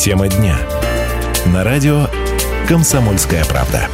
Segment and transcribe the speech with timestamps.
[0.00, 0.56] Тема дня.
[1.52, 2.06] На радио
[2.66, 3.86] «Комсомольская правда».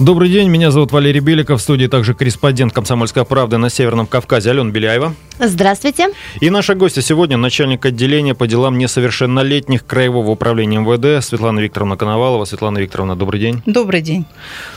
[0.00, 4.50] Добрый день, меня зовут Валерий Беликов, в студии также корреспондент «Комсомольской правды» на Северном Кавказе
[4.50, 5.14] Алена Беляева.
[5.42, 6.08] Здравствуйте.
[6.40, 12.44] И наша гостья сегодня начальник отделения по делам несовершеннолетних Краевого управления МВД Светлана Викторовна Коновалова.
[12.44, 13.62] Светлана Викторовна, добрый день.
[13.64, 14.26] Добрый день.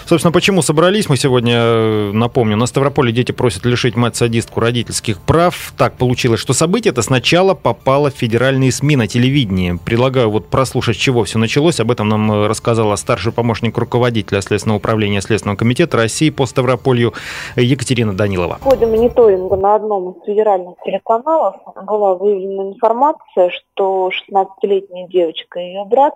[0.05, 5.73] Собственно, почему собрались мы сегодня, э, напомню, на Ставрополе дети просят лишить мать-садистку родительских прав.
[5.75, 9.77] Так получилось, что событие это сначала попало в федеральные СМИ на телевидении.
[9.83, 11.81] Предлагаю вот прослушать, с чего все началось.
[11.81, 17.13] Об этом нам э, рассказала старший помощник руководителя Следственного управления Следственного комитета России по Ставрополью
[17.57, 18.59] Екатерина Данилова.
[18.61, 20.52] В ходе мониторинга на одном из федеральных
[20.85, 26.15] телеканалов была выявлена информация, что 16-летняя девочка и ее брат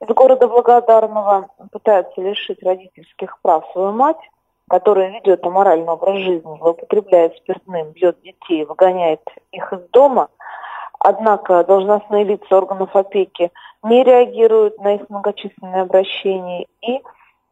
[0.00, 4.18] из города Благодарного пытаются лишить родительских прав свою мать,
[4.68, 9.22] которая ведет аморальный образ жизни, злоупотребляет спиртным, бьет детей, выгоняет
[9.52, 10.28] их из дома.
[10.98, 17.00] Однако должностные лица органов опеки не реагируют на их многочисленные обращения и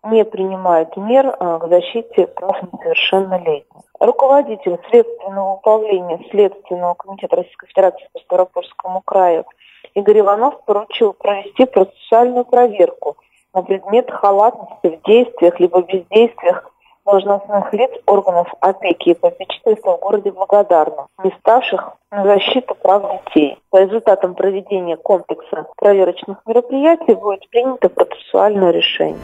[0.04, 3.82] не принимают мер э, к защите прав несовершеннолетних.
[3.98, 9.44] Руководитель Следственного управления Следственного комитета Российской Федерации по Ставропольскому краю
[9.94, 13.16] Игорь Иванов поручил провести процессуальную проверку
[13.54, 16.70] на предмет халатности в действиях либо бездействиях
[17.04, 23.58] должностных лиц органов опеки и попечительства в городе Благодарном, не ставших на защиту прав детей.
[23.70, 29.18] По результатам проведения комплекса проверочных мероприятий будет принято процессуальное решение.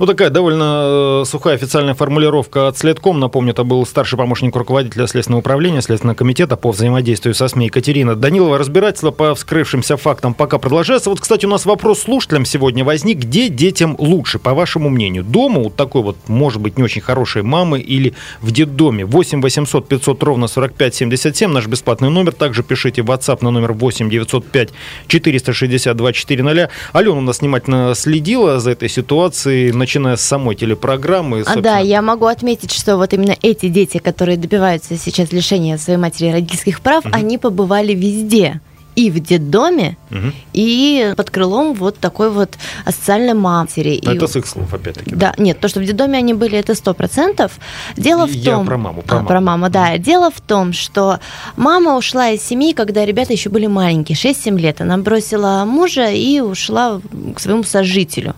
[0.00, 3.20] Ну, такая довольно э, сухая официальная формулировка от Следком.
[3.20, 8.16] Напомню, это был старший помощник руководителя Следственного управления Следственного комитета по взаимодействию со СМИ Екатерина
[8.16, 8.58] Данилова.
[8.58, 11.10] Разбирательство по вскрывшимся фактам пока продолжается.
[11.10, 13.18] Вот, кстати, у нас вопрос слушателям сегодня возник.
[13.18, 15.22] Где детям лучше, по вашему мнению?
[15.22, 19.04] Дома у такой вот, может быть, не очень хорошей мамы или в детдоме?
[19.04, 22.32] 8 800 500 ровно 45 77, наш бесплатный номер.
[22.32, 24.70] Также пишите в WhatsApp на номер 8 905
[25.06, 26.70] 462 400.
[26.92, 31.42] Алена у нас внимательно следила за этой ситуацией начиная с самой телепрограммы.
[31.46, 35.98] А да, я могу отметить, что вот именно эти дети, которые добиваются сейчас лишения своей
[35.98, 37.14] матери родительских прав, угу.
[37.14, 38.60] они побывали везде
[38.96, 40.32] и в детдоме, угу.
[40.52, 42.54] и под крылом вот такой вот
[42.86, 44.00] социальной матери.
[44.02, 44.16] Но и...
[44.16, 45.10] это с их слов, опять-таки.
[45.10, 45.34] Да.
[45.36, 47.58] да, нет, то, что в детдоме они были, это сто процентов.
[47.96, 48.66] Дело в Я том...
[48.66, 49.28] про маму, про а, маму.
[49.28, 49.98] Про маму, да.
[49.98, 51.18] Дело в том, что
[51.56, 54.80] мама ушла из семьи, когда ребята еще были маленькие, 6-7 лет.
[54.80, 57.00] Она бросила мужа и ушла
[57.34, 58.34] к своему сожителю.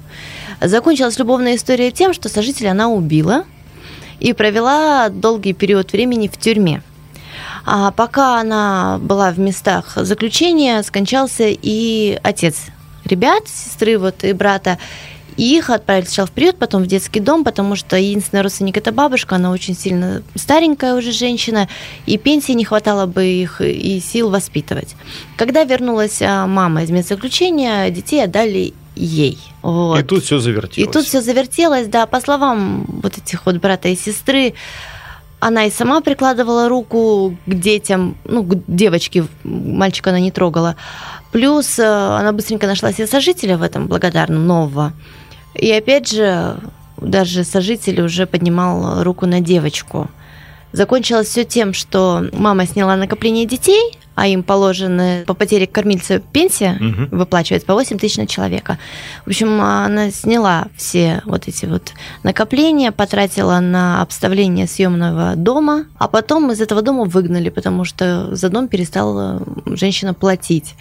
[0.60, 3.44] Закончилась любовная история тем, что сожителя она убила
[4.20, 6.82] и провела долгий период времени в тюрьме.
[7.64, 12.66] А пока она была в местах заключения, скончался и отец
[13.04, 14.78] ребят, сестры вот и брата.
[15.36, 19.34] Их отправили сначала в приют, потом в детский дом, потому что единственный родственник это бабушка,
[19.36, 21.68] она очень сильно старенькая уже женщина,
[22.06, 24.96] и пенсии не хватало бы их и сил воспитывать.
[25.36, 29.38] Когда вернулась а, мама из медзаключения, детей отдали ей.
[29.62, 30.00] Вот.
[30.00, 30.88] И тут все завертелось.
[30.88, 32.06] И тут все завертелось, да.
[32.06, 34.54] По словам вот этих вот брата и сестры,
[35.38, 40.76] она и сама прикладывала руку к детям, ну, к девочке, мальчика она не трогала.
[41.30, 44.92] Плюс э, она быстренько нашла себе сожителя в этом благодарном нового.
[45.54, 46.56] И опять же,
[46.96, 50.08] даже сожитель уже поднимал руку на девочку.
[50.76, 56.76] Закончилось все тем, что мама сняла накопление детей, а им положено по потере кормильца пенсия
[56.78, 57.16] угу.
[57.16, 58.78] выплачивается по 8 тысяч на человека.
[59.24, 61.94] В общем, она сняла все вот эти вот
[62.24, 68.50] накопления, потратила на обставление съемного дома, а потом из этого дома выгнали, потому что за
[68.50, 70.74] дом перестала женщина платить.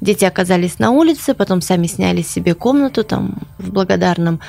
[0.00, 4.40] Дети оказались на улице, потом сами сняли себе комнату там в благодарном,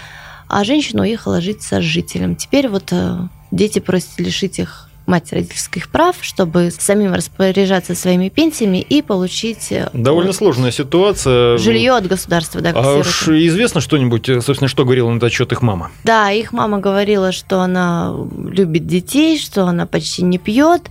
[0.48, 2.38] а женщина уехала жить с сожителем.
[2.38, 3.18] Теперь вот э,
[3.52, 9.72] дети просят лишить их мать родительских прав, чтобы самим распоряжаться своими пенсиями и получить...
[9.72, 11.58] Э, Довольно вот, сложная ситуация.
[11.58, 12.72] Жилье от государства, да.
[12.74, 15.92] А уж известно что-нибудь, э, собственно, что говорила на этот счет их мама?
[16.04, 18.16] Да, их мама говорила, что она
[18.48, 20.90] любит детей, что она почти не пьет,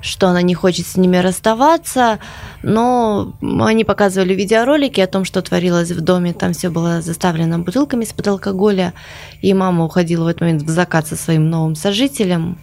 [0.00, 2.18] что она не хочет с ними расставаться,
[2.62, 8.04] но они показывали видеоролики о том, что творилось в доме, там все было заставлено бутылками
[8.04, 8.92] из-под алкоголя,
[9.40, 12.58] и мама уходила в этот момент в закат со своим новым сожителем,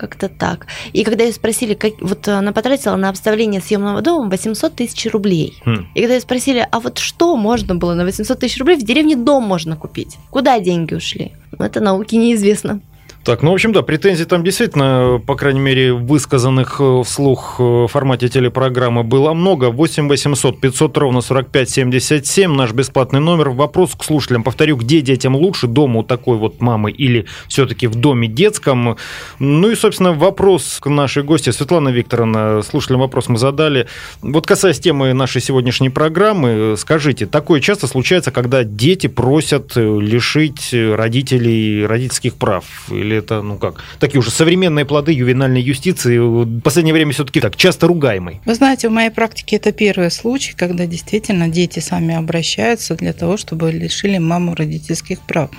[0.00, 0.66] как-то так.
[0.94, 5.58] И когда ее спросили, как, вот она потратила на обставление съемного дома 800 тысяч рублей.
[5.64, 5.88] Хм.
[5.94, 9.14] И когда ее спросили, а вот что можно было на 800 тысяч рублей, в деревне
[9.14, 10.16] дом можно купить?
[10.30, 11.32] Куда деньги ушли?
[11.58, 12.80] Ну, это науке неизвестно.
[13.22, 17.62] Так, ну, в общем, да, претензий там действительно, по крайней мере, высказанных э, вслух э,
[17.62, 19.66] в формате телепрограммы было много.
[19.70, 23.50] 8 800 500 ровно 45 77, наш бесплатный номер.
[23.50, 24.42] Вопрос к слушателям.
[24.42, 28.96] Повторю, где детям лучше, дома у такой вот мамы или все-таки в доме детском?
[29.38, 31.50] Ну и, собственно, вопрос к нашей гости.
[31.50, 33.86] Светлана Викторовна, слушателям вопрос мы задали.
[34.22, 40.72] Вот касаясь темы нашей сегодняшней программы, скажите, такое часто случается, когда дети просят э, лишить
[40.72, 42.64] родителей родительских прав?
[42.90, 47.56] Или это, ну как, такие уже современные плоды ювенальной юстиции, в последнее время все-таки так
[47.56, 48.40] часто ругаемый.
[48.44, 53.36] Вы знаете, в моей практике это первый случай, когда действительно дети сами обращаются для того,
[53.36, 55.50] чтобы лишили маму родительских прав.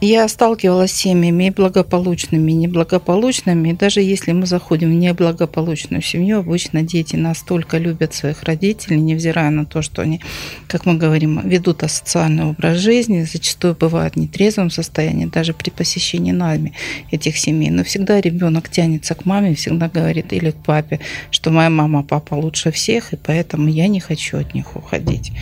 [0.00, 6.38] Я сталкивалась с семьями благополучными, и неблагополучными, и даже если мы заходим в неблагополучную семью,
[6.38, 10.20] обычно дети настолько любят своих родителей, невзирая на то, что они,
[10.68, 16.32] как мы говорим, ведут асоциальный образ жизни, зачастую бывают в нетрезвом состоянии, даже при посещении
[16.32, 16.72] нами
[17.10, 17.70] этих семей.
[17.70, 21.00] Но всегда ребенок тянется к маме, всегда говорит или к папе,
[21.30, 25.32] что моя мама, папа лучше всех, и поэтому я не хочу от них уходить.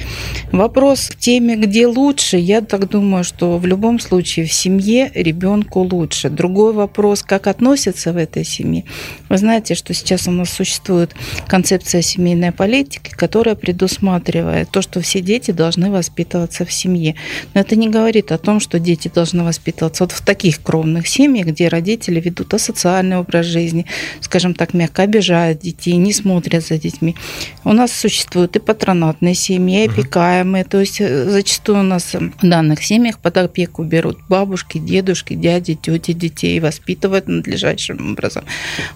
[0.53, 5.81] Вопрос к теме, где лучше, я так думаю, что в любом случае в семье ребенку
[5.81, 6.31] лучше.
[6.31, 8.85] Другой вопрос, как относятся в этой семье.
[9.29, 11.15] Вы знаете, что сейчас у нас существует
[11.47, 17.15] концепция семейной политики, которая предусматривает то, что все дети должны воспитываться в семье.
[17.55, 21.30] Но это не говорит о том, что дети должны воспитываться вот в таких кровных семьях,
[21.31, 23.87] семьи, где родители ведут асоциальный образ жизни,
[24.21, 27.15] скажем так, мягко обижают детей, не смотрят за детьми.
[27.65, 30.65] У нас существуют и патронатные семьи, и опекаемые.
[30.65, 35.75] То есть э, зачастую у нас в данных семьях под опеку берут бабушки, дедушки, дяди,
[35.75, 38.45] тети детей, воспитывают надлежащим образом.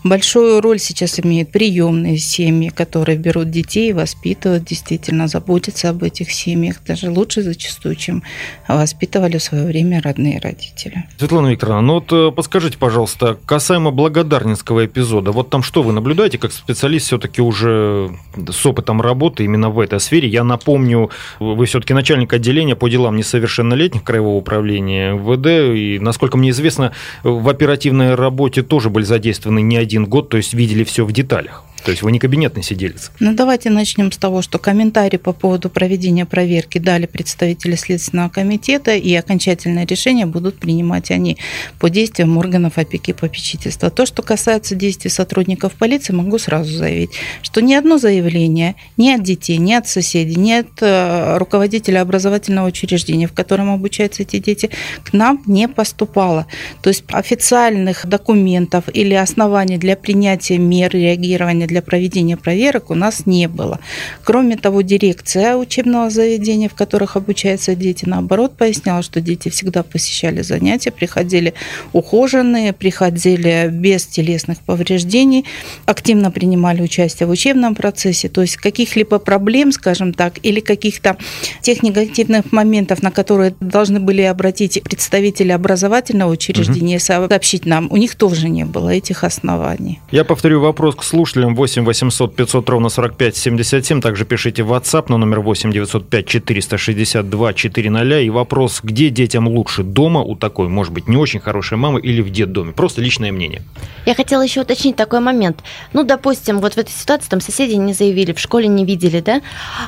[0.03, 6.77] Большую роль сейчас имеют приемные семьи, которые берут детей, воспитывают, действительно заботятся об этих семьях,
[6.87, 8.23] даже лучше зачастую, чем
[8.69, 11.05] воспитывали в свое время родные родители.
[11.19, 16.38] Светлана Викторовна, ну вот э, подскажите, пожалуйста, касаемо благодарнинского эпизода, вот там что вы наблюдаете
[16.38, 20.29] как специалист все-таки уже с опытом работы именно в этой сфере?
[20.29, 21.11] Я напомню,
[21.41, 26.93] вы все-таки начальник отделения по делам несовершеннолетних Краевого управления ВД, и, насколько мне известно,
[27.23, 31.65] в оперативной работе тоже были задействованы не один год, то есть видели все в деталях.
[31.85, 33.11] То есть вы не кабинетный сиделец.
[33.21, 38.95] Ну, давайте начнем с того, что комментарии по поводу проведения проверки дали представители Следственного комитета,
[38.95, 41.37] и окончательное решение будут принимать они
[41.79, 43.91] по действиям органов опеки и попечительства.
[43.91, 47.11] То, что касается действий сотрудников полиции, могу сразу заявить,
[47.43, 52.69] что ни одно заявление ни от детей, ни от соседей, ни от э, руководителя образовательного
[52.69, 54.71] учреждения, в котором обучаются эти дети,
[55.05, 56.47] к нам не поступало.
[56.81, 63.26] То есть официальных документов или оснований для принятия мер реагирования для проведения проверок у нас
[63.26, 63.81] не было.
[64.23, 70.43] Кроме того, дирекция учебного заведения, в которых обучаются дети, наоборот, поясняла, что дети всегда посещали
[70.43, 71.53] занятия, приходили
[71.93, 75.47] ухоженные, приходили без телесных повреждений,
[75.85, 81.17] активно принимали участие в учебном процессе, то есть каких-либо проблем, скажем так, или каких-то
[81.61, 87.05] тех негативных моментов, на которые должны были обратить представители образовательного учреждения, угу.
[87.05, 89.99] сообщить нам, у них тоже не было этих оснований.
[90.12, 91.56] Я повторю вопрос к слушателям.
[91.64, 94.02] 8 800 500 ровно 45 77.
[94.02, 98.20] Также пишите в WhatsApp на номер 8 905 462 400.
[98.20, 99.82] И вопрос, где детям лучше?
[99.82, 102.72] Дома у такой, может быть, не очень хорошей мамы или в детдоме?
[102.72, 103.62] Просто личное мнение.
[104.05, 105.62] Я хотела еще уточнить такой момент.
[105.94, 109.40] Ну, допустим, вот в этой ситуации там соседи не заявили, в школе не видели, да?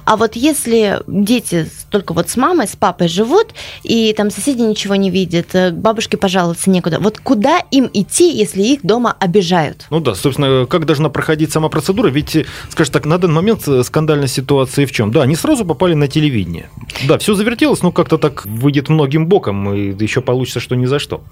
[0.07, 3.49] А вот если дети только вот с мамой, с папой живут,
[3.83, 8.63] и там соседи ничего не видят, э, бабушке пожаловаться некуда, вот куда им идти, если
[8.63, 9.85] их дома обижают?
[9.91, 12.09] Ну да, собственно, как должна проходить сама процедура?
[12.09, 12.37] Ведь,
[12.71, 15.11] скажем так, на данный момент э, скандальная ситуация в чем?
[15.11, 16.69] Да, они сразу попали на телевидение.
[17.07, 20.99] Да, все завертелось, но как-то так выйдет многим боком, и еще получится, что ни за
[20.99, 21.23] что.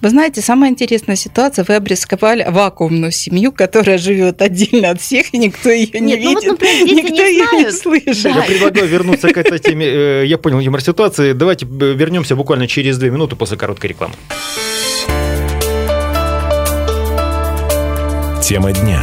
[0.00, 5.38] Вы знаете, самая интересная ситуация, вы обрисковали вакуумную семью, которая живет отдельно от всех, и
[5.38, 7.66] никто ее не Нет, видит, ну вот, например, никто не ее знают.
[7.66, 8.22] не слышит.
[8.22, 8.30] Да.
[8.30, 9.86] Я предлагаю вернуться к этой теме.
[9.98, 11.32] Э, я понял юмор ситуации.
[11.32, 14.14] Давайте вернемся буквально через две минуты после короткой рекламы.
[18.42, 19.02] Тема дня.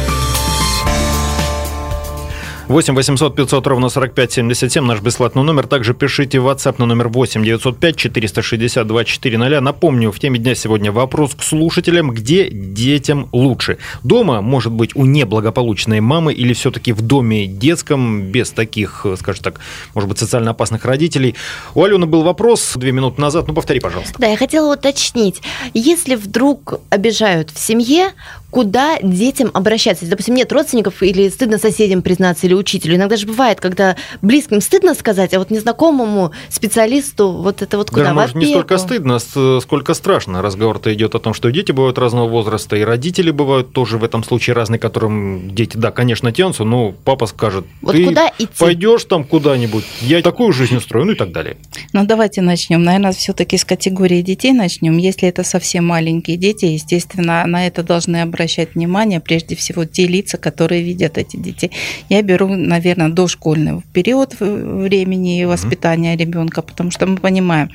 [2.71, 5.67] 8 800 500 ровно 45 77, наш бесплатный номер.
[5.67, 9.59] Также пишите в WhatsApp на номер 8 905 462 400.
[9.59, 13.77] Напомню, в теме дня сегодня вопрос к слушателям, где детям лучше?
[14.03, 19.59] Дома, может быть, у неблагополучной мамы или все-таки в доме детском, без таких, скажем так,
[19.93, 21.35] может быть, социально опасных родителей?
[21.75, 24.15] У Алены был вопрос две минуты назад, ну повтори, пожалуйста.
[24.17, 25.41] Да, я хотела уточнить.
[25.73, 28.11] Если вдруг обижают в семье,
[28.51, 30.03] куда детям обращаться.
[30.03, 32.95] Если, допустим, нет родственников или стыдно соседям признаться или учителю.
[32.95, 38.03] Иногда же бывает, когда близким стыдно сказать, а вот незнакомому специалисту вот это вот куда?
[38.03, 39.19] Даже, может, не столько стыдно,
[39.61, 40.41] сколько страшно.
[40.41, 44.23] Разговор-то идет о том, что дети бывают разного возраста, и родители бывают тоже в этом
[44.23, 48.49] случае разные, которым дети, да, конечно, тянутся, но папа скажет, вот ты куда идти?
[48.59, 51.55] пойдешь там куда-нибудь, я такую жизнь устрою, ну и так далее.
[51.93, 52.83] Ну, давайте начнем.
[52.83, 54.97] Наверное, все-таки с категории детей начнем.
[54.97, 60.37] Если это совсем маленькие дети, естественно, на это должны обращать внимание прежде всего те лица,
[60.37, 61.71] которые видят эти детей.
[62.09, 66.25] Я беру, наверное, дошкольный период времени воспитания mm-hmm.
[66.25, 67.69] ребенка, потому что мы понимаем,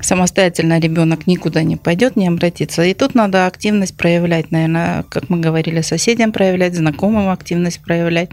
[0.00, 2.84] самостоятельно ребенок никуда не пойдет, не обратится.
[2.84, 8.30] И тут надо активность проявлять, наверное, как мы говорили, соседям проявлять, знакомым активность проявлять.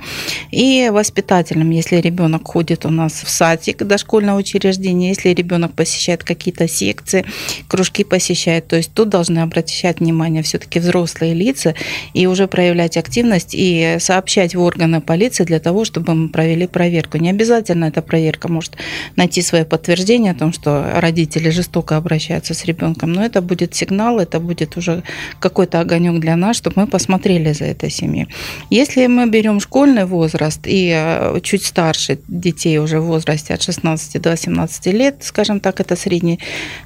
[0.51, 6.67] И воспитателям, если ребенок ходит у нас в садик дошкольного учреждения, если ребенок посещает какие-то
[6.67, 7.25] секции,
[7.67, 11.74] кружки посещает, то есть тут должны обращать внимание все-таки взрослые лица
[12.13, 17.17] и уже проявлять активность и сообщать в органы полиции для того, чтобы мы провели проверку.
[17.17, 18.77] Не обязательно эта проверка может
[19.15, 24.19] найти свое подтверждение о том, что родители жестоко обращаются с ребенком, но это будет сигнал,
[24.19, 25.03] это будет уже
[25.39, 28.27] какой-то огонек для нас, чтобы мы посмотрели за этой семьей.
[28.69, 34.21] Если мы берем школьный возраст и э, чуть старше детей уже в возрасте от 16
[34.21, 36.39] до 18 лет, скажем так, это средние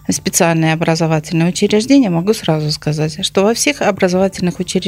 [0.10, 4.83] специальные образовательные учреждения, могу сразу сказать, что во всех образовательных учреждениях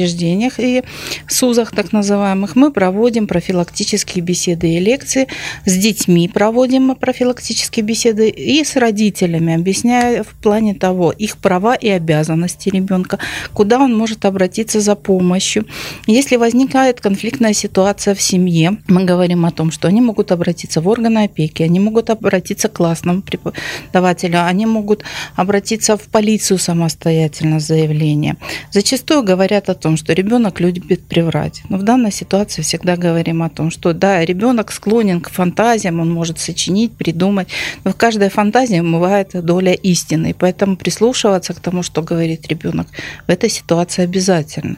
[0.58, 0.82] и
[1.28, 5.28] СУЗах так называемых мы проводим профилактические беседы и лекции,
[5.64, 11.88] с детьми проводим профилактические беседы и с родителями, объясняя в плане того, их права и
[11.88, 13.18] обязанности ребенка,
[13.52, 15.66] куда он может обратиться за помощью.
[16.06, 20.88] Если возникает конфликтная ситуация в семье, мы говорим о том, что они могут обратиться в
[20.88, 25.04] органы опеки, они могут обратиться к классному преподавателю, они могут
[25.36, 28.38] обратиться в полицию самостоятельно с заявлением.
[28.72, 31.62] Зачастую говорят о том, что ребенок любит приврать.
[31.68, 36.12] Но в данной ситуации всегда говорим о том, что да, ребенок склонен к фантазиям, он
[36.12, 37.46] может сочинить, придумать,
[37.84, 40.30] но в каждой фантазии бывает доля истины.
[40.30, 42.88] И поэтому прислушиваться к тому, что говорит ребенок,
[43.28, 44.76] в этой ситуации обязательно.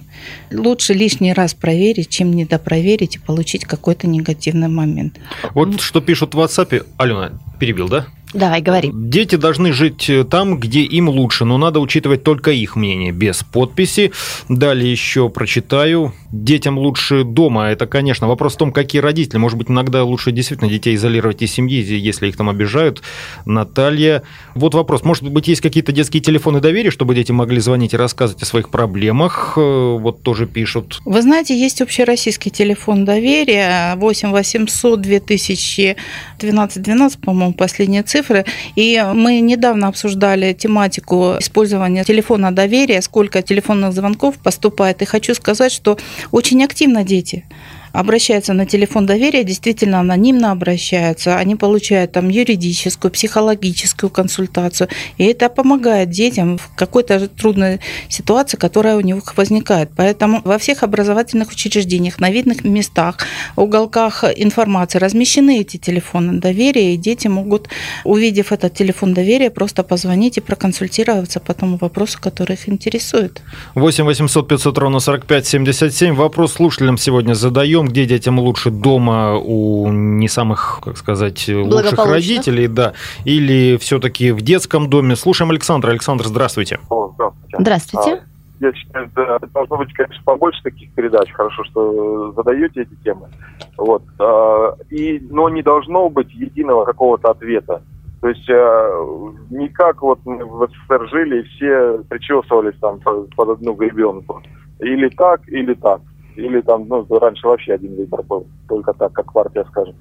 [0.53, 5.19] Лучше лишний раз проверить, чем недопроверить и получить какой-то негативный момент.
[5.55, 6.85] Вот что пишут в WhatsApp.
[6.99, 8.07] Алена, перебил, да?
[8.35, 8.91] Давай, говори.
[8.93, 13.43] Дети должны жить э, там, где им лучше, но надо учитывать только их мнение, без
[13.43, 14.13] подписи.
[14.51, 16.13] Далее еще прочитаю.
[16.31, 17.69] Детям лучше дома.
[17.69, 19.39] Это, конечно, вопрос в том, какие родители.
[19.39, 23.03] Может быть, иногда лучше действительно детей изолировать из семьи, если их там обижают.
[23.47, 24.23] Наталья.
[24.55, 25.05] Вот вопрос.
[25.05, 28.69] Может быть, есть какие-то детские телефоны доверия, чтобы дети могли звонить и рассказывать о своих
[28.69, 29.55] проблемах?
[29.57, 31.01] Э, вот тоже пишут.
[31.07, 38.45] Вы знаете, есть общероссийский телефон доверия 8 800 2012 12, по-моему, последняя цифра цифры.
[38.77, 45.03] И мы недавно обсуждали тематику использования телефона доверия, сколько телефонных звонков поступает.
[45.03, 45.97] И хочу сказать, что
[46.33, 47.45] очень активно дети
[47.93, 55.49] обращаются на телефон доверия, действительно анонимно обращаются, они получают там юридическую, психологическую консультацию, и это
[55.49, 59.91] помогает детям в какой-то трудной ситуации, которая у них возникает.
[59.97, 63.17] Поэтому во всех образовательных учреждениях, на видных местах,
[63.57, 67.69] уголках информации размещены эти телефоны доверия, и дети могут,
[68.05, 73.43] увидев этот телефон доверия, просто позвонить и проконсультироваться по тому вопросу, который их интересует.
[73.75, 76.15] 8 800 500 ровно 45 77.
[76.15, 82.07] Вопрос слушателям сегодня задаем даем, где детям лучше дома у не самых, как сказать, лучших
[82.07, 82.93] родителей, да,
[83.25, 85.17] или все-таки в детском доме.
[85.17, 85.91] Слушаем Александра.
[85.91, 86.81] Александр, здравствуйте.
[86.89, 87.57] О, здравствуйте.
[87.59, 88.13] Здравствуйте.
[88.15, 91.31] А, я считаю, да, должно быть, конечно, побольше таких передач.
[91.33, 93.29] Хорошо, что задаете эти темы.
[93.77, 94.03] Вот.
[94.19, 97.83] А, и, но не должно быть единого какого-то ответа.
[98.21, 99.07] То есть э,
[99.51, 104.43] не как вот мы в СССР жили и все причесывались там под одну гребенку.
[104.81, 106.01] Или так, или так.
[106.39, 109.97] Или там, ну, раньше вообще один выбор был, только так, как партия скажет.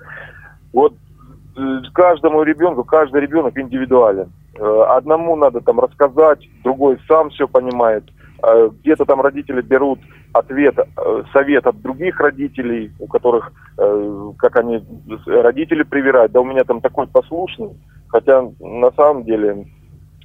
[0.72, 0.94] Вот
[1.58, 1.62] э,
[1.94, 4.32] каждому ребенку, каждый ребенок индивидуален.
[4.60, 8.03] Э, одному надо там рассказать, другой сам все понимает.
[8.44, 10.00] Э, где-то там родители берут
[10.32, 10.77] ответ,
[11.34, 13.51] совет от других родителей, у которых,
[14.38, 14.84] как они,
[15.25, 17.72] родители привирают, да у меня там такой послушный,
[18.10, 19.65] хотя на самом деле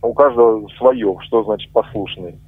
[0.03, 2.39] у каждого свое, что значит послушный.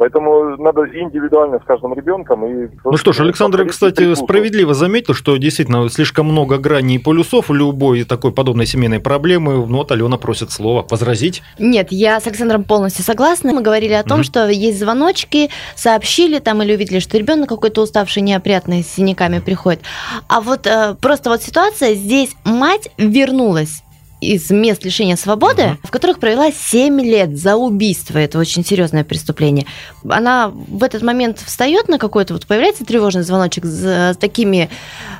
[0.00, 2.46] Поэтому надо индивидуально с каждым ребенком.
[2.46, 7.50] И ну что ж, Александр, кстати, справедливо заметил, что действительно слишком много граней и полюсов
[7.50, 9.66] у любой такой подобной семейной проблемы.
[9.66, 10.86] Ну вот Алена просит слова.
[10.88, 11.42] Возразить?
[11.58, 13.52] Нет, я с Александром полностью согласна.
[13.52, 14.24] Мы говорили о том, угу.
[14.24, 19.82] что есть звоночки, сообщили там или увидели, что ребенок какой-то уставший, неопрятный, с синяками приходит.
[20.28, 23.82] А вот э, просто вот ситуация, здесь мать вернулась
[24.20, 25.76] из мест лишения свободы, uh-huh.
[25.82, 28.18] в которых провела 7 лет за убийство.
[28.18, 29.66] Это очень серьезное преступление.
[30.08, 34.70] Она в этот момент встает на какой-то, вот появляется тревожный звоночек с такими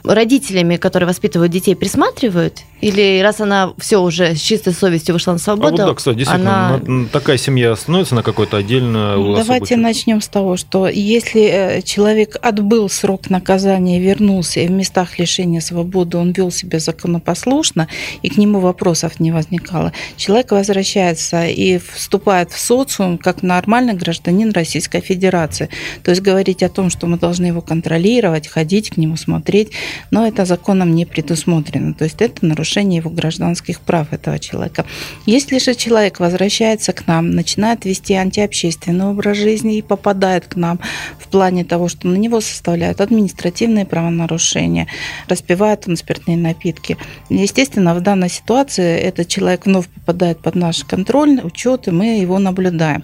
[0.04, 2.62] родителями, которые воспитывают детей, присматривают?
[2.80, 5.66] Или раз она все уже с чистой совестью вышла на свободу?
[5.68, 7.06] А вот да, кстати, действительно, она...
[7.12, 12.37] такая семья становится на какой-то отдельно ну, Давайте начнем с того, что если э, человек
[12.40, 17.88] отбыл срок наказания, вернулся и в местах лишения свободы он вел себя законопослушно,
[18.22, 24.52] и к нему вопросов не возникало, человек возвращается и вступает в социум как нормальный гражданин
[24.52, 25.68] Российской Федерации.
[26.02, 29.72] То есть говорить о том, что мы должны его контролировать, ходить к нему, смотреть,
[30.10, 31.92] но это законом не предусмотрено.
[31.92, 34.85] То есть это нарушение нарушение его гражданских прав этого человека.
[35.27, 40.79] Если же человек возвращается к нам, начинает вести антиобщественный образ жизни и попадает к нам
[41.19, 44.87] в плане того, что на него составляют административные правонарушения,
[45.29, 46.97] распивает он спиртные напитки.
[47.29, 52.39] Естественно, в данной ситуации этот человек вновь попадает под наш контроль, учет, и мы его
[52.39, 53.03] наблюдаем.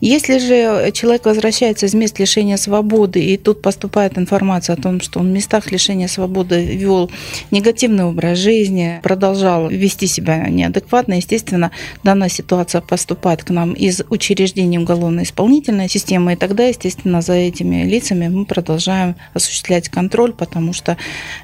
[0.00, 5.20] Если же человек возвращается из мест лишения свободы, и тут поступает информация о том, что
[5.20, 7.10] он в местах лишения свободы вел
[7.52, 11.70] негативный образ жизни, продолжал вести себя неадекватно, естественно,
[12.02, 18.28] данная ситуация поступает к нам из учреждений уголовно-исполнительной системы, и тогда, естественно, за этими лицами
[18.28, 20.96] мы продолжаем осуществлять контроль, потому что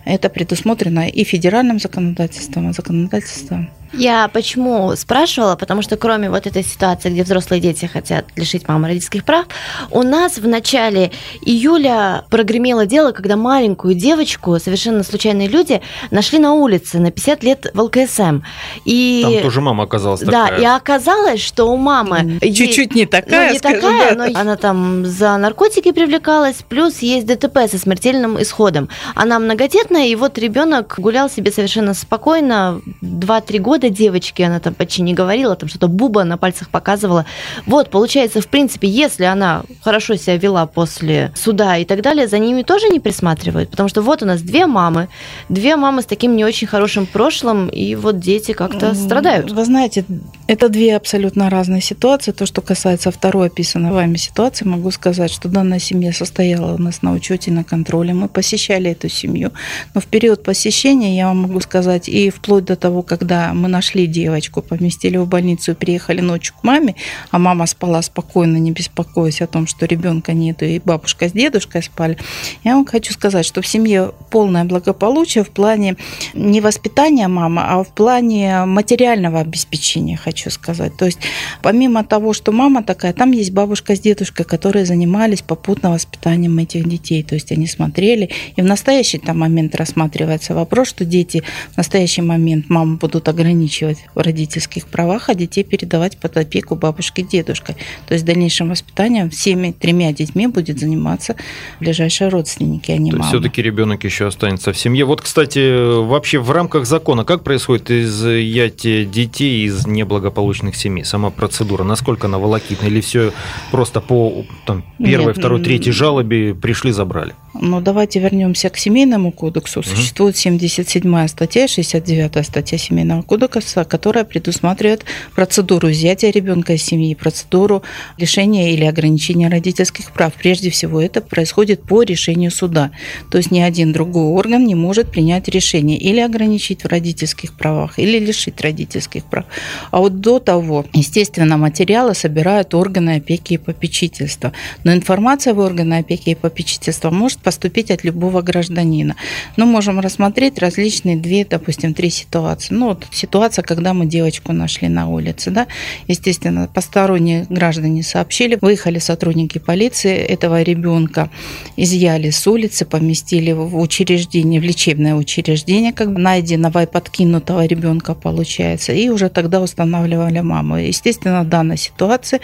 [0.07, 5.57] это предусмотрено и федеральным законодательством, и законодательством я почему спрашивала?
[5.57, 9.47] Потому что кроме вот этой ситуации, где взрослые дети хотят лишить мамы родительских прав,
[9.91, 11.11] у нас в начале
[11.45, 17.50] июля прогремело дело, когда маленькую девочку совершенно случайные люди нашли на улице на 50 лет
[17.75, 18.43] в ЛКСМ.
[18.85, 19.23] И...
[19.23, 20.51] Там тоже мама оказалась такая.
[20.51, 22.39] Да, и оказалось, что у мамы...
[22.41, 24.27] Чуть-чуть не такая, ну, не скажем, такая, да.
[24.29, 28.89] но она там за наркотики привлекалась, плюс есть ДТП со смертельным исходом.
[29.15, 34.75] Она многодетная, и вот ребенок гулял себе совершенно спокойно 2-3 года, года девочки, она там
[34.75, 37.25] почти не говорила, там что-то буба на пальцах показывала.
[37.67, 42.39] Вот, получается, в принципе, если она хорошо себя вела после суда и так далее, за
[42.39, 45.09] ними тоже не присматривают, потому что вот у нас две мамы,
[45.49, 49.51] две мамы с таким не очень хорошим прошлым, и вот дети как-то страдают.
[49.51, 50.05] Вы знаете,
[50.47, 52.33] это две абсолютно разные ситуации.
[52.33, 57.03] То, что касается второй описанной вами ситуации, могу сказать, что данная семья состояла у нас
[57.03, 58.15] на учете, на контроле.
[58.15, 59.53] Мы посещали эту семью.
[59.95, 64.07] Но в период посещения, я вам могу сказать, и вплоть до того, когда мы нашли
[64.07, 66.97] девочку, поместили в больницу и приехали ночью к маме,
[67.31, 71.83] а мама спала спокойно, не беспокоясь о том, что ребенка нету, и бабушка с дедушкой
[71.83, 72.19] спали.
[72.65, 75.97] Я вам хочу сказать, что в семье полное благополучие в плане
[76.35, 80.97] не воспитания мамы, а в плане материального обеспечения, хочу сказать.
[80.97, 81.19] То есть
[81.63, 86.89] помимо того, что мама такая, там есть бабушка с дедушкой, которые занимались попутно воспитанием этих
[86.89, 87.23] детей.
[87.23, 92.23] То есть они смотрели, и в настоящий там момент рассматривается вопрос, что дети в настоящий
[92.23, 97.77] момент маму будут ограничивать в родительских правах, а детей передавать под опеку бабушке и дедушкой.
[98.07, 101.37] То есть дальнейшим воспитанием всеми тремя детьми будет заниматься
[101.81, 103.25] ближайшие родственники, а не мама.
[103.25, 105.05] Все-таки ребенок еще останется в семье.
[105.05, 111.05] Вот, кстати, вообще в рамках закона, как происходит изъятие детей из неблагополучных семей?
[111.05, 112.87] Сама процедура, насколько она волокитна?
[112.87, 113.33] Или все
[113.71, 117.35] просто по там, первой, Нет, второй, третьей жалобе пришли, забрали?
[117.55, 119.83] Ну, давайте вернемся к семейному кодексу.
[119.83, 127.15] Существует 77 статья, 69 статья семейного кодекса, кодекса, которая предусматривает процедуру взятия ребенка из семьи,
[127.15, 127.83] процедуру
[128.19, 130.33] лишения или ограничения родительских прав.
[130.35, 132.91] Прежде всего, это происходит по решению суда.
[133.31, 137.99] То есть ни один другой орган не может принять решение или ограничить в родительских правах,
[137.99, 139.45] или лишить родительских прав.
[139.91, 144.53] А вот до того, естественно, материалы собирают органы опеки и попечительства.
[144.85, 149.17] Но информация в органы опеки и попечительства может поступить от любого гражданина.
[149.57, 152.75] Мы можем рассмотреть различные две, допустим, три ситуации.
[152.75, 155.51] Ну, вот ситуация когда мы девочку нашли на улице.
[155.51, 155.67] Да?
[156.09, 161.31] Естественно, посторонние граждане сообщили, выехали сотрудники полиции, этого ребенка
[161.77, 168.93] изъяли с улицы, поместили в учреждение, в лечебное учреждение, как найденного и подкинутого ребенка получается,
[168.93, 170.77] и уже тогда устанавливали маму.
[170.77, 172.41] Естественно, в данной ситуации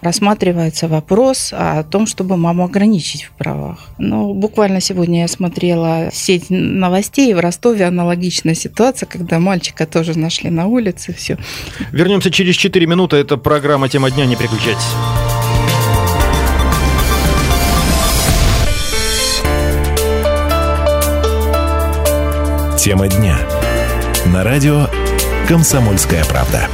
[0.00, 3.88] рассматривается вопрос о том, чтобы маму ограничить в правах.
[3.98, 10.50] Ну, буквально сегодня я смотрела сеть новостей, в Ростове аналогичная ситуация, когда мальчика тоже нашли
[10.50, 11.38] на улицы, все.
[11.92, 13.16] Вернемся через 4 минуты.
[13.16, 14.26] Это программа «Тема дня».
[14.26, 14.82] Не переключайтесь.
[22.78, 23.38] Тема дня.
[24.32, 24.86] На радио
[25.46, 26.68] «Комсомольская правда».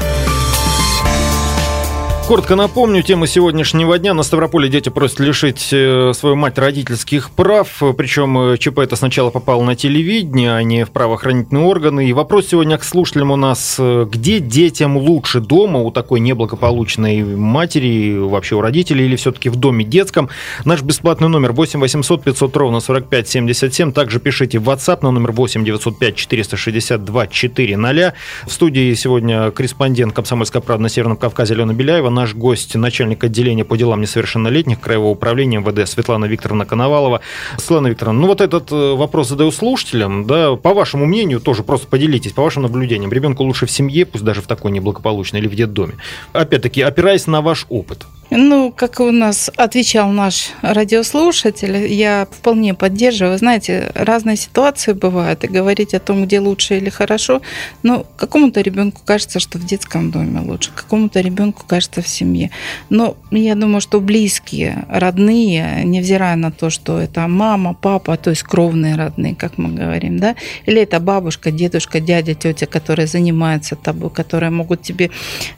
[2.27, 4.13] Коротко напомню, тему сегодняшнего дня.
[4.13, 7.81] На Ставрополе дети просят лишить э, свою мать родительских прав.
[7.97, 12.09] Причем э, ЧП это сначала попало на телевидение, а не в правоохранительные органы.
[12.09, 13.77] И вопрос сегодня к слушателям у нас.
[13.79, 19.55] Э, где детям лучше дома у такой неблагополучной матери, вообще у родителей, или все-таки в
[19.55, 20.29] доме детском?
[20.65, 23.93] Наш бесплатный номер 8 800 500 ровно 45 77.
[23.93, 28.15] Также пишите в WhatsApp на номер 8 905 462 400.
[28.49, 33.65] В студии сегодня корреспондент «Комсомольской правды» на Северном Кавказе Алена Беляева наш гость, начальник отделения
[33.65, 37.21] по делам несовершеннолетних Краевого управления МВД Светлана Викторовна Коновалова.
[37.59, 41.87] Светлана Викторовна, ну вот этот э, вопрос задаю слушателям, да, по вашему мнению, тоже просто
[41.87, 45.55] поделитесь, по вашим наблюдениям, ребенку лучше в семье, пусть даже в такой неблагополучной, или в
[45.55, 45.95] детдоме?
[46.33, 48.07] Опять-таки, опираясь на ваш опыт.
[48.31, 53.39] Ну, как у нас отвечал наш радиослушатель, я вполне поддерживаю.
[53.39, 57.41] Знаете, разные ситуации бывают, и говорить о том, где лучше или хорошо,
[57.83, 62.51] ну, какому-то ребенку кажется, что в детском доме лучше, какому-то ребенку кажется в семье.
[62.91, 68.43] Но я думаю, что близкие, родные, невзирая на то, что это мама, папа, то есть
[68.43, 70.35] кровные родные, как мы говорим, да,
[70.65, 75.11] или это бабушка, дедушка, дядя, тетя, которые занимаются тобой, которые могут тебе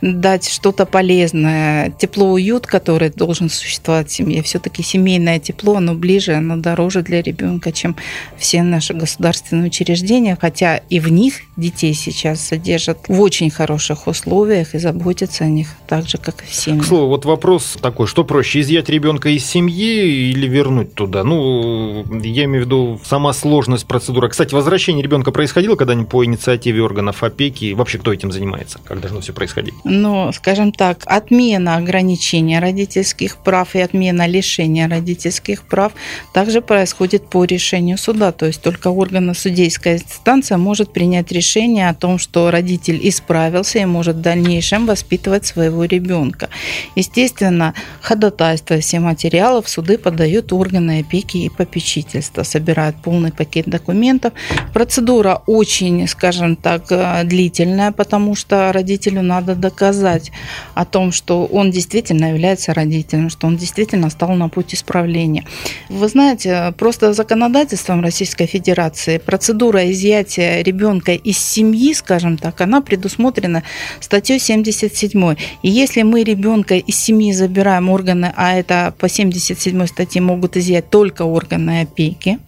[0.03, 4.43] дать что-то полезное, тепло, уют, уют, который должен существовать в семье.
[4.43, 7.97] Все-таки семейное тепло, оно ближе, оно дороже для ребенка, чем
[8.37, 10.37] все наши государственные учреждения.
[10.41, 15.69] Хотя и в них детей сейчас содержат в очень хороших условиях и заботятся о них
[15.87, 16.81] так же, как и в семье.
[16.81, 21.25] К слову, вот вопрос такой, что проще, изъять ребенка из семьи или вернуть туда?
[21.25, 24.29] Ну, я имею в виду сама сложность процедуры.
[24.29, 27.73] Кстати, возвращение ребенка происходило когда-нибудь по инициативе органов опеки?
[27.73, 28.81] Вообще, кто этим занимается?
[28.85, 29.75] Как должно все происходить?
[29.85, 35.93] Ну, скажем так, отмена ограничений лишения родительских прав и отмена лишения родительских прав
[36.33, 38.33] также происходит по решению суда.
[38.33, 43.85] То есть только органы судейская инстанция может принять решение о том, что родитель исправился и
[43.85, 46.49] может в дальнейшем воспитывать своего ребенка.
[46.97, 54.33] Естественно, ходатайство все материалы в суды подают органы опеки и попечительства, собирают полный пакет документов.
[54.73, 56.89] Процедура очень, скажем так,
[57.29, 60.33] длительная, потому что родителю надо доказать
[60.75, 65.45] о том, что он действительно является родителем, что он действительно стал на путь исправления.
[65.89, 73.65] Вы знаете, просто законодательством Российской Федерации процедура изъятия ребенка из семьи, скажем так, она предусмотрена
[74.01, 75.37] статьей 77.
[75.63, 80.91] И если мы ребенка из семьи забираем органы, а это по 77 статье могут изъять
[80.91, 82.39] только органы опеки,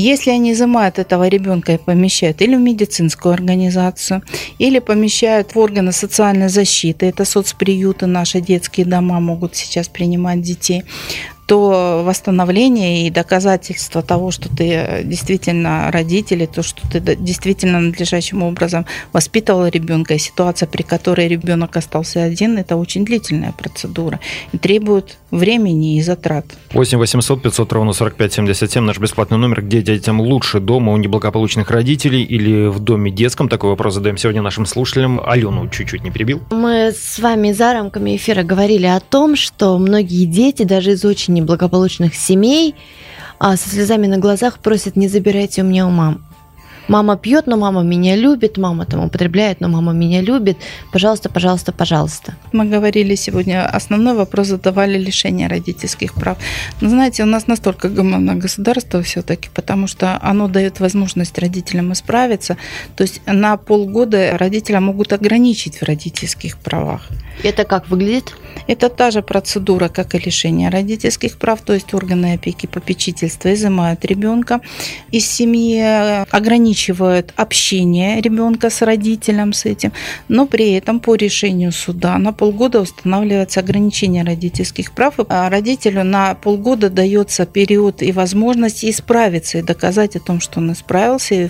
[0.00, 4.22] если они изымают этого ребенка и помещают или в медицинскую организацию,
[4.58, 10.84] или помещают в органы социальной защиты, это соцприюты, наши детские дома могут сейчас принимать детей,
[11.46, 18.86] то восстановление и доказательство того, что ты действительно родитель, то, что ты действительно надлежащим образом
[19.12, 24.20] воспитывал ребенка, и ситуация, при которой ребенок остался один, это очень длительная процедура
[24.52, 26.46] и требует времени и затрат.
[26.72, 31.70] 8 800 500 ровно 45 77 наш бесплатный номер, где детям лучше дома у неблагополучных
[31.70, 33.48] родителей или в доме детском?
[33.48, 35.20] Такой вопрос задаем сегодня нашим слушателям.
[35.24, 36.42] Алену чуть-чуть не перебил.
[36.50, 41.33] Мы с вами за рамками эфира говорили о том, что многие дети даже из очень
[41.34, 42.74] неблагополучных семей
[43.38, 46.24] а со слезами на глазах просят не забирайте у меня у мам
[46.88, 50.58] Мама пьет, но мама меня любит, мама там употребляет, но мама меня любит.
[50.92, 52.34] Пожалуйста, пожалуйста, пожалуйста.
[52.52, 56.36] Мы говорили сегодня, основной вопрос задавали лишение родительских прав.
[56.82, 62.58] Но знаете, у нас настолько гуманное государство все-таки, потому что оно дает возможность родителям исправиться.
[62.96, 67.08] То есть на полгода родителя могут ограничить в родительских правах.
[67.42, 68.34] Это как выглядит?
[68.68, 74.04] Это та же процедура, как и лишение родительских прав, то есть органы опеки, попечительства изымают
[74.04, 74.60] ребенка
[75.10, 76.73] из семьи, ограничивают
[77.36, 79.92] общение ребенка с родителем с этим,
[80.28, 86.34] но при этом по решению суда на полгода устанавливается ограничение родительских прав, а родителю на
[86.34, 91.48] полгода дается период и возможность исправиться и доказать о том, что он исправился и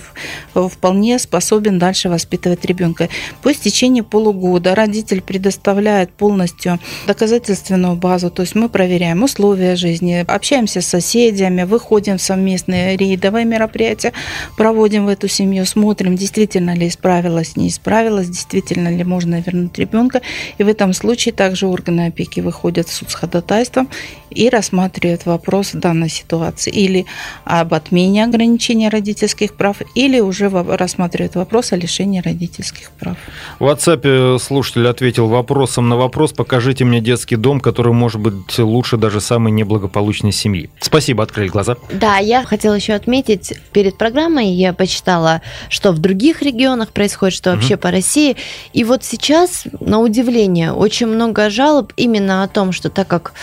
[0.53, 3.09] вполне способен дальше воспитывать ребенка.
[3.41, 10.81] По истечении полугода родитель предоставляет полностью доказательственную базу, то есть мы проверяем условия жизни, общаемся
[10.81, 14.13] с соседями, выходим в совместные рейдовые мероприятия,
[14.57, 20.21] проводим в эту семью, смотрим, действительно ли исправилась, не исправилась, действительно ли можно вернуть ребенка.
[20.59, 23.89] И в этом случае также органы опеки выходят в суд с ходатайством
[24.29, 27.05] и рассматривают вопрос данной ситуации или
[27.45, 33.17] об отмене ограничения родительских прав, или уже рассматривают вопрос о лишении родительских прав.
[33.59, 38.97] В WhatsApp слушатель ответил вопросом на вопрос «Покажите мне детский дом, который может быть лучше
[38.97, 40.69] даже самой неблагополучной семьи».
[40.81, 41.77] Спасибо, открыли глаза.
[41.93, 47.35] Да, я хотела еще отметить, перед программой я почитала читала, что в других регионах происходит,
[47.35, 48.37] что вообще по России.
[48.73, 53.33] И вот сейчас, на удивление, очень много жалоб именно о том, что так как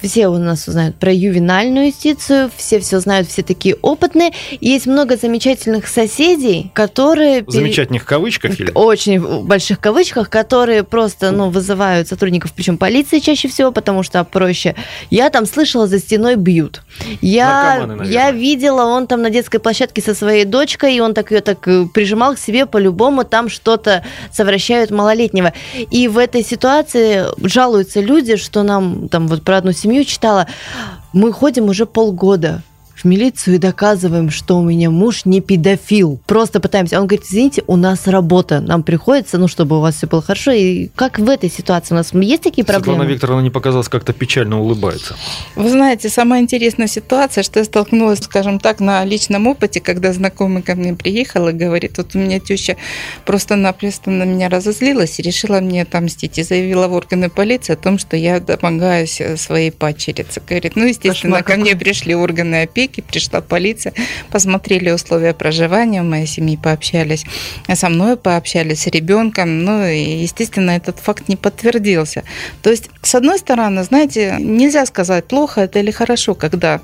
[0.00, 5.16] все у нас знают про ювенальную юстицию, все все знают, все такие опытные, есть много
[5.16, 7.42] замечательных соседей, которые...
[7.42, 8.70] В замечательных кавычках или?
[8.74, 14.76] Очень больших кавычках, которые просто ну, вызывают сотрудников, причем полиции чаще всего, потому что проще.
[15.10, 16.82] Я там слышала, за стеной бьют.
[17.20, 21.40] Я, я видела, он там на детской площадке со своей дочкой, и он так ее
[21.40, 25.52] так э, прижимал к себе по-любому, там что-то совращают малолетнего.
[25.90, 30.46] И в этой ситуации жалуются люди, что нам, там вот про одну семью читала,
[31.12, 32.62] мы ходим уже полгода
[33.00, 36.20] в милицию и доказываем, что у меня муж не педофил.
[36.26, 37.00] Просто пытаемся.
[37.00, 40.52] Он говорит, извините, у нас работа, нам приходится, ну, чтобы у вас все было хорошо.
[40.52, 41.94] И как в этой ситуации?
[41.94, 42.96] У нас есть такие проблемы?
[42.96, 45.16] Светлана Викторовна не показалась, как-то печально улыбается.
[45.56, 50.62] Вы знаете, самая интересная ситуация, что я столкнулась, скажем так, на личном опыте, когда знакомый
[50.62, 52.76] ко мне приехал и говорит, вот у меня теща
[53.24, 56.38] просто-напросто на меня разозлилась и решила мне отомстить.
[56.38, 60.40] И заявила в органы полиции о том, что я домогаюсь своей падчерице.
[60.46, 63.92] Говорит, ну, естественно, Кошмар ко мне пришли органы опеки, человеке, пришла полиция,
[64.30, 67.24] посмотрели условия проживания в моей семьи, пообщались
[67.72, 69.64] со мной, пообщались с ребенком.
[69.64, 72.22] Ну, и, естественно, этот факт не подтвердился.
[72.62, 76.80] То есть, с одной стороны, знаете, нельзя сказать, плохо это или хорошо, когда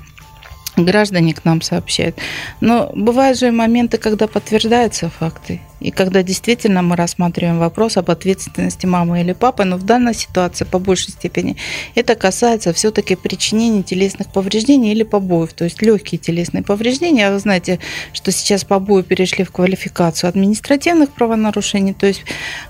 [0.77, 2.15] граждане к нам сообщают.
[2.61, 5.61] Но бывают же моменты, когда подтверждаются факты.
[5.79, 10.65] И когда действительно мы рассматриваем вопрос об ответственности мамы или папы, но в данной ситуации
[10.65, 11.57] по большей степени
[11.95, 17.27] это касается все-таки причинения телесных повреждений или побоев, то есть легкие телесные повреждения.
[17.27, 17.79] А вы знаете,
[18.13, 22.23] что сейчас побои перешли в квалификацию административных правонарушений, то есть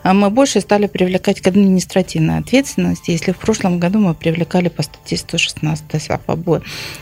[0.03, 4.83] а, мы больше стали привлекать к административной ответственности, если в прошлом году мы привлекали по
[4.83, 6.61] статье 116 о побои.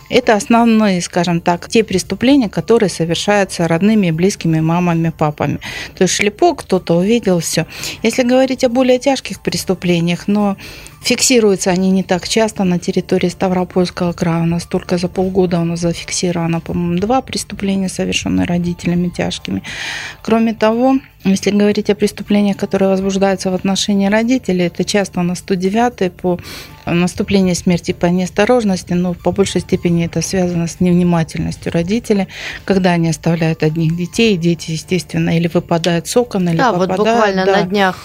[0.10, 5.60] Это основные, скажем так, те преступления, которые совершаются родными и близкими мамами, папами.
[5.98, 7.66] То есть шлепок, кто-то увидел, все.
[8.02, 10.58] Если говорить о более тяжких преступлениях, но
[11.04, 14.44] Фиксируются они не так часто на территории Ставропольского края.
[14.44, 19.64] У нас только за полгода у нас зафиксировано, по-моему, два преступления, совершенные родителями тяжкими.
[20.22, 25.40] Кроме того, если говорить о преступлениях, которые возбуждаются в отношении родителей, это часто у нас
[25.40, 26.40] 109 по
[26.86, 32.28] наступлению смерти по неосторожности, но по большей степени это связано с невнимательностью родителей,
[32.66, 37.00] когда они оставляют одних детей, дети, естественно, или выпадают с окон, или да, попадают.
[37.00, 37.52] вот буквально да.
[37.58, 37.98] на днях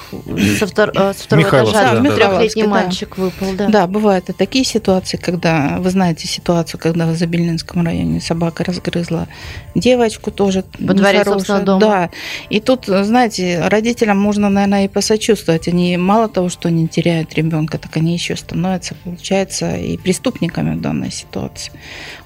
[0.59, 0.93] со, втор...
[0.95, 2.69] Э, с второго Михайловск, этажа да, трехлетний да.
[2.69, 3.55] мальчик выпал.
[3.57, 3.69] Да.
[3.69, 9.29] да, бывают и такие ситуации, когда, вы знаете ситуацию, когда в Забелинском районе собака разгрызла
[9.75, 10.65] девочку тоже.
[10.79, 11.81] Во дворе собственного дома.
[11.81, 12.11] Да,
[12.51, 15.69] и тут знаете, родителям можно, наверное, и посочувствовать.
[15.69, 20.81] Они мало того, что не теряют ребенка, так они еще становятся, получается, и преступниками в
[20.81, 21.73] данной ситуации.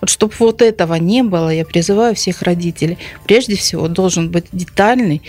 [0.01, 2.99] Вот чтобы вот этого не было, я призываю всех родителей.
[3.25, 5.23] Прежде всего, должен быть детальный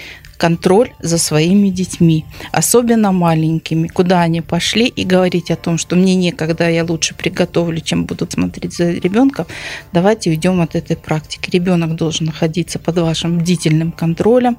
[0.43, 6.15] контроль за своими детьми, особенно маленькими, куда они пошли и говорить о том, что мне
[6.15, 9.45] некогда, я лучше приготовлю, чем буду смотреть за ребенком,
[9.93, 11.49] давайте уйдем от этой практики.
[11.49, 14.57] Ребенок должен находиться под вашим бдительным контролем,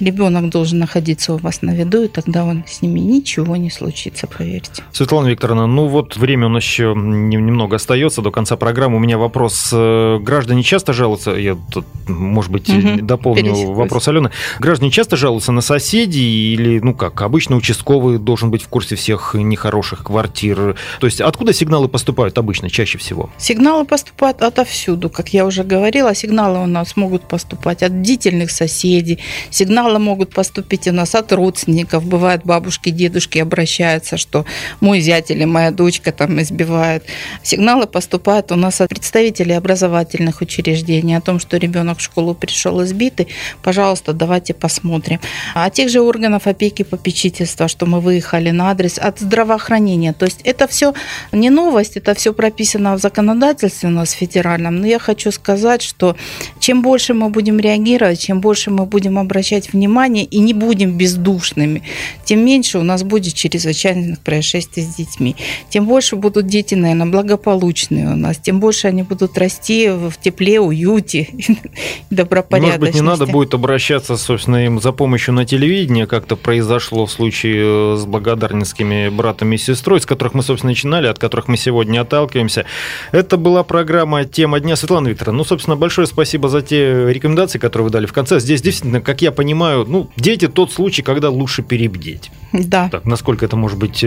[0.00, 4.26] ребенок должен находиться у вас на виду, и тогда он, с ними ничего не случится,
[4.26, 4.82] поверьте.
[4.92, 8.96] Светлана Викторовна, ну вот время у нас еще немного остается до конца программы.
[8.96, 9.68] У меня вопрос.
[9.74, 13.02] Э, граждане часто жалуются, я тут, может быть, угу.
[13.02, 14.30] дополню вопрос Алены.
[14.58, 18.94] Граждане часто часто жалуются на соседей или, ну как, обычно участковый должен быть в курсе
[18.94, 20.76] всех нехороших квартир?
[21.00, 23.30] То есть откуда сигналы поступают обычно, чаще всего?
[23.38, 26.14] Сигналы поступают отовсюду, как я уже говорила.
[26.14, 29.18] Сигналы у нас могут поступать от бдительных соседей,
[29.50, 32.04] сигналы могут поступить у нас от родственников.
[32.04, 34.44] Бывает, бабушки, дедушки обращаются, что
[34.80, 37.02] мой зять или моя дочка там избивает.
[37.42, 42.82] Сигналы поступают у нас от представителей образовательных учреждений о том, что ребенок в школу пришел
[42.84, 43.28] избитый.
[43.62, 45.20] Пожалуйста, давайте посмотрим смотрим.
[45.54, 50.12] А тех же органов опеки попечительства, что мы выехали на адрес, от здравоохранения.
[50.12, 50.94] То есть это все
[51.32, 54.76] не новость, это все прописано в законодательстве у нас федеральном.
[54.76, 56.16] Но я хочу сказать, что
[56.60, 61.82] чем больше мы будем реагировать, чем больше мы будем обращать внимание и не будем бездушными,
[62.24, 65.36] тем меньше у нас будет чрезвычайных происшествий с детьми.
[65.70, 70.60] Тем больше будут дети, наверное, благополучные у нас, тем больше они будут расти в тепле,
[70.60, 71.28] уюте,
[72.10, 72.78] добропорядочности.
[72.78, 77.04] Может быть, не надо будет обращаться, собственно, им за за помощью на телевидении, как-то произошло
[77.04, 81.58] в случае с благодарницкими братами и сестрой, с которых мы, собственно, начинали, от которых мы
[81.58, 82.64] сегодня отталкиваемся.
[83.12, 85.36] Это была программа «Тема дня» Светлана Викторовна.
[85.36, 88.40] Ну, собственно, большое спасибо за те рекомендации, которые вы дали в конце.
[88.40, 92.30] Здесь действительно, как я понимаю, ну, дети тот случай, когда лучше перебдеть.
[92.54, 92.88] Да.
[92.88, 94.02] Так, насколько это может быть...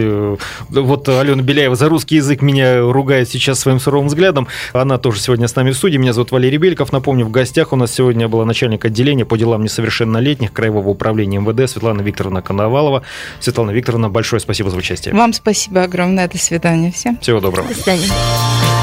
[0.68, 4.48] Вот Алена Беляева за русский язык меня ругает сейчас своим суровым взглядом.
[4.72, 5.96] Она тоже сегодня с нами в студии.
[5.96, 6.90] Меня зовут Валерий Бельков.
[6.90, 11.70] Напомню, в гостях у нас сегодня была начальник отделения по делам несовершеннолетних Краевого управления МВД
[11.70, 13.02] Светлана Викторовна Коновалова.
[13.40, 15.14] Светлана Викторовна, большое спасибо за участие.
[15.14, 16.28] Вам спасибо огромное.
[16.28, 17.18] До свидания всем.
[17.18, 17.68] Всего доброго.
[17.68, 18.81] До свидания.